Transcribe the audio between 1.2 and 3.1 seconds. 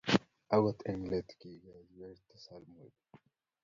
kigochi werit Samuel